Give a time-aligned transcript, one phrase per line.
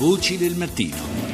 [0.00, 1.29] Voci del mattino.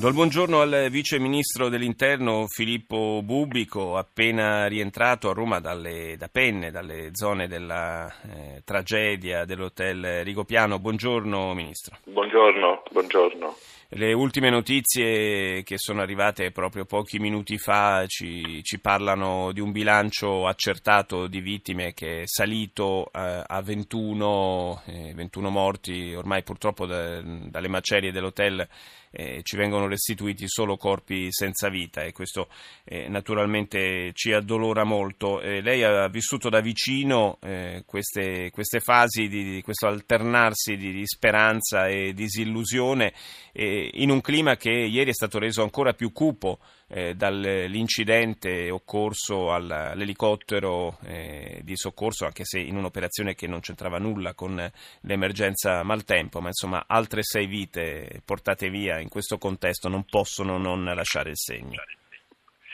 [0.00, 6.30] Do il buongiorno al vice ministro dell'interno Filippo Bubico, appena rientrato a Roma dalle, da
[6.32, 10.78] Penne, dalle zone della eh, tragedia dell'hotel Rigopiano.
[10.78, 11.98] Buongiorno ministro.
[12.04, 13.54] Buongiorno, buongiorno.
[13.92, 19.72] Le ultime notizie che sono arrivate proprio pochi minuti fa ci, ci parlano di un
[19.72, 26.86] bilancio accertato di vittime che è salito eh, a 21, eh, 21, morti, ormai purtroppo
[26.86, 28.66] da, dalle macerie dell'hotel
[29.10, 32.48] eh, ci vengono restituiti solo corpi senza vita e questo
[32.84, 35.40] eh, naturalmente ci addolora molto.
[35.40, 40.92] Eh, lei ha vissuto da vicino eh, queste, queste, fasi di, di, questo alternarsi di,
[40.92, 43.12] di speranza e disillusione
[43.52, 50.98] in un clima che ieri è stato reso ancora più cupo eh, dall'incidente occorso all'elicottero
[51.06, 54.70] eh, di soccorso, anche se in un'operazione che non c'entrava nulla con
[55.02, 60.84] l'emergenza maltempo, ma insomma altre sei vite portate via in questo contesto non possono non
[60.84, 61.82] lasciare il segno.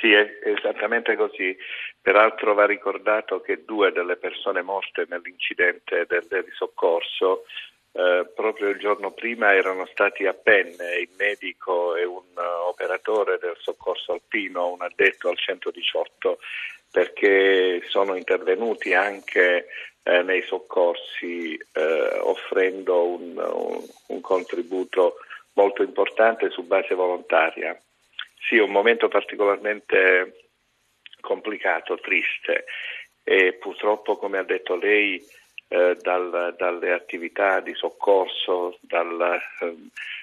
[0.01, 1.57] Sì, è esattamente così.
[2.01, 7.45] Peraltro va ricordato che due delle persone morte nell'incidente del, del soccorso
[7.97, 13.39] eh, proprio il giorno prima erano stati a Penne il medico e un uh, operatore
[13.39, 16.39] del soccorso alpino, un addetto al 118,
[16.91, 19.69] perché sono intervenuti anche
[20.03, 25.17] eh, nei soccorsi eh, offrendo un, un, un, contributo
[25.55, 27.81] molto importante su base volontaria.
[28.47, 30.51] Sì, un momento particolarmente
[31.23, 32.67] complicato, triste
[33.25, 35.21] e purtroppo, come ha detto lei,
[35.69, 39.77] eh, dal, dalle attività di soccorso, dal, eh,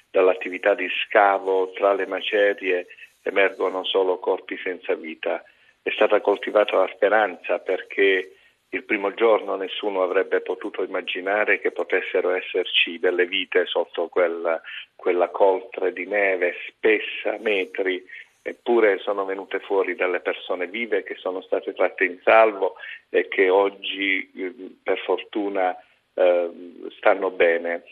[0.10, 2.88] dall'attività di scavo tra le macerie
[3.22, 5.44] emergono solo corpi senza vita.
[5.82, 8.36] È stata coltivata la speranza perché
[8.70, 14.60] il primo giorno nessuno avrebbe potuto immaginare che potessero esserci delle vite sotto quella,
[14.96, 18.04] quella coltre di neve spessa, metri,
[18.46, 22.76] eppure sono venute fuori dalle persone vive che sono state tratte in salvo
[23.10, 25.76] e che oggi eh, per fortuna
[26.14, 26.50] eh,
[26.98, 27.84] stanno bene.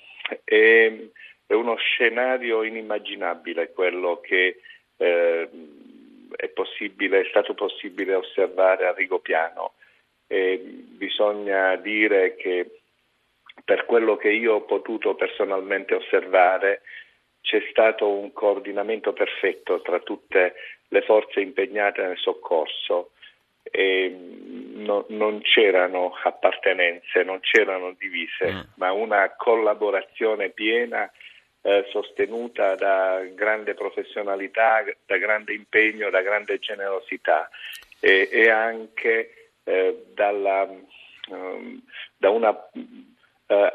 [0.44, 1.12] E,
[1.48, 4.62] è uno scenario inimmaginabile quello che
[4.98, 5.50] eh,
[6.36, 9.74] è, possibile, è, stato possibile osservare a Rigopiano.
[10.28, 12.82] E bisogna dire che
[13.66, 16.82] per quello che io ho potuto personalmente osservare,
[17.42, 20.54] c'è stato un coordinamento perfetto tra tutte
[20.88, 23.12] le forze impegnate nel soccorso
[23.64, 28.60] e mm, no, non c'erano appartenenze, non c'erano divise, mm.
[28.76, 31.10] ma una collaborazione piena
[31.62, 37.50] eh, sostenuta da grande professionalità, da grande impegno, da grande generosità
[38.00, 40.68] e, e anche eh, dalla,
[41.30, 41.82] um,
[42.18, 43.70] da una uh,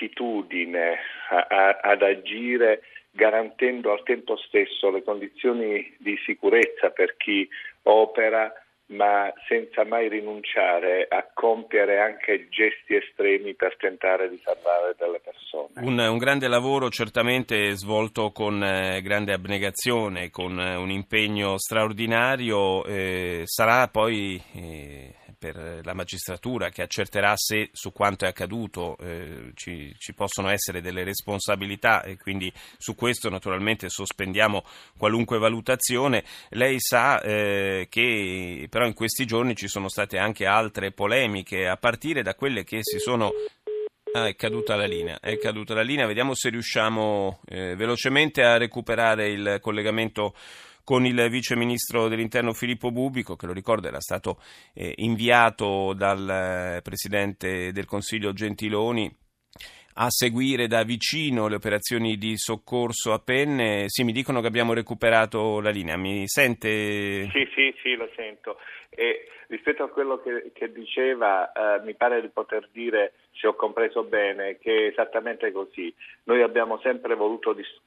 [0.00, 0.98] attitudine
[1.30, 7.48] a, a, ad agire garantendo al tempo stesso le condizioni di sicurezza per chi
[7.82, 8.52] opera
[8.90, 15.68] ma senza mai rinunciare a compiere anche gesti estremi per tentare di salvare delle persone.
[15.76, 22.84] Un, un grande lavoro certamente svolto con eh, grande abnegazione, con eh, un impegno straordinario,
[22.84, 29.52] eh, sarà poi eh, per la magistratura che accerterà se su quanto è accaduto eh,
[29.54, 34.62] ci, ci, possono essere delle responsabilità e quindi su questo naturalmente sospendiamo
[34.98, 36.24] qualunque valutazione.
[36.50, 41.78] Lei sa eh, che però in questi giorni ci sono state anche altre polemiche a
[41.78, 43.32] partire da quelle che si sono
[44.12, 46.06] Ah, è caduta la linea, è caduta la linea.
[46.06, 50.34] Vediamo se riusciamo eh, velocemente a recuperare il collegamento
[50.82, 54.40] con il vice ministro dell'interno Filippo Bubico, che lo ricordo era stato
[54.72, 59.14] eh, inviato dal eh, presidente del Consiglio Gentiloni
[60.02, 63.84] a seguire da vicino le operazioni di soccorso a Penne.
[63.88, 65.98] Sì, mi dicono che abbiamo recuperato la linea.
[65.98, 67.28] Mi sente?
[67.30, 68.56] Sì, sì, sì, lo sento.
[68.88, 73.54] E rispetto a quello che, che diceva, eh, mi pare di poter dire, se ho
[73.54, 75.94] compreso bene, che è esattamente così.
[76.24, 77.80] Noi abbiamo sempre voluto dis-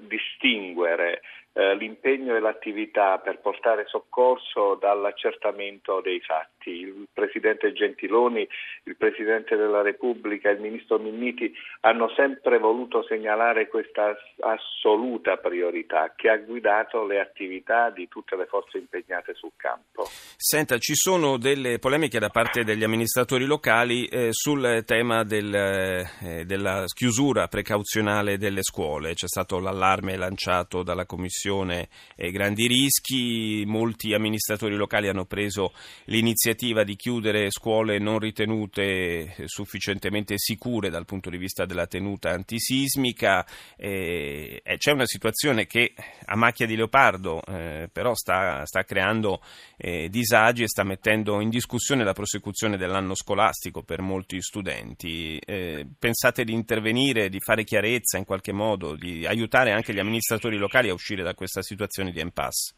[0.00, 6.70] distinguere eh, l'impegno e l'attività per portare soccorso dall'accertamento dei fatti.
[6.70, 8.46] Il Presidente Gentiloni,
[8.84, 16.28] il Presidente della Repubblica, il Ministro Minniti hanno sempre voluto segnalare questa assoluta priorità che
[16.28, 20.04] ha guidato le attività di tutte le forze impegnate sul campo.
[20.36, 26.44] Senta, ci sono delle polemiche da parte degli amministratori locali eh, sul tema del, eh,
[26.44, 29.14] della chiusura precauzionale delle scuole.
[29.14, 35.72] C'è stato l'allarme lanciato dalla Commissione eh, Grandi Rischi, molti amministratori locali hanno preso
[36.04, 43.46] l'iniziativa di chiudere scuole non ritenute sufficientemente sicure dal punto di vista della tenuta antisismica.
[43.76, 45.94] Eh, c'è una situazione che
[46.26, 49.42] a macchia di leopardo eh, però sta, sta creando
[49.76, 55.38] eh, disagi e sta mettendo in discussione la prosecuzione dell'anno scolastico per molti studenti.
[55.38, 60.56] Eh, pensate di intervenire, di fare chiarezza in qualche modo, di aiutare anche gli amministratori
[60.56, 62.74] locali a uscire da questa situazione di impasse?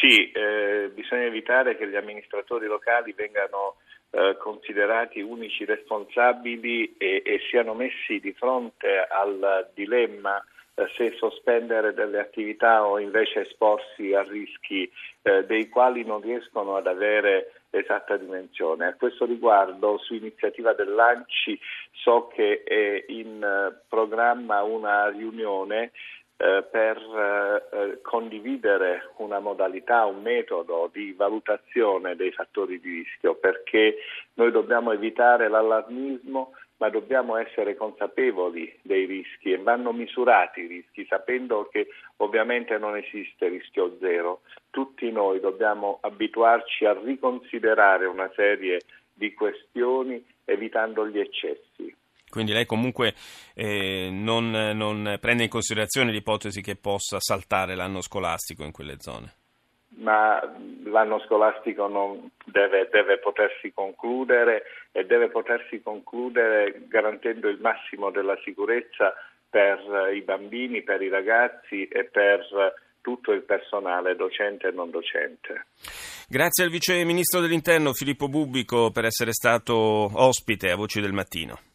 [0.00, 3.76] Sì, eh, bisogna evitare che gli amministratori locali vengano
[4.10, 10.44] eh, considerati unici responsabili e, e, siano messi di fronte al dilemma
[10.74, 14.90] eh, se sospendere delle attività o invece esporsi a rischi
[15.22, 18.86] eh, dei quali non riescono ad avere esatta dimensione.
[18.86, 21.58] A questo riguardo, su iniziativa dell'ANCI,
[21.92, 25.92] so che è in eh, programma una riunione
[26.42, 33.98] eh, per eh, condividere una modalità, un metodo di valutazione dei fattori di rischio, perché
[34.34, 41.06] noi dobbiamo evitare l'allarmismo ma dobbiamo essere consapevoli dei rischi e vanno misurati i rischi,
[41.08, 41.86] sapendo che
[42.16, 44.40] ovviamente non esiste rischio zero.
[44.68, 48.80] Tutti noi dobbiamo abituarci a riconsiderare una serie
[49.14, 51.71] di questioni evitando gli eccessi.
[52.32, 53.12] Quindi lei comunque
[53.54, 59.34] eh, non, non prende in considerazione l'ipotesi che possa saltare l'anno scolastico in quelle zone?
[59.94, 60.40] ma
[60.84, 61.86] l'anno scolastico
[62.46, 69.14] deve, deve, potersi concludere e deve potersi concludere garantendo il massimo della sicurezza
[69.50, 72.40] per i bambini, per i ragazzi e per
[73.02, 75.66] tutto il personale docente e non docente.
[76.28, 81.70] Grazie al Vice Ministro dell'Interno Filippo Bubbico per essere stato ospite a Voci del Mattino.